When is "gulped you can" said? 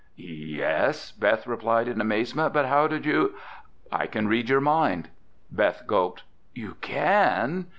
5.85-7.67